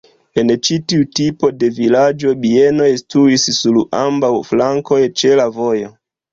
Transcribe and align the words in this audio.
En 0.43 0.51
ĉi 0.67 0.77
tiu 0.93 1.03
tipo 1.19 1.49
de 1.63 1.69
vilaĝo 1.81 2.33
bienoj 2.47 2.89
situis 3.03 3.47
sur 3.61 3.79
ambaŭ 4.01 4.35
flankoj 4.51 5.03
ĉe 5.23 5.39
la 5.45 5.51
vojo. 5.63 5.97